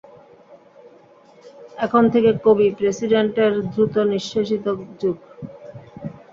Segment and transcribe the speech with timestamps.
[1.77, 4.65] এখন থেকে কবি-প্রেসিডেণ্টের দ্রুতনিঃশেষিত
[4.99, 5.17] যুগ।